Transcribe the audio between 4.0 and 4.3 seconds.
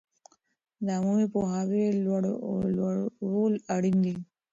دي.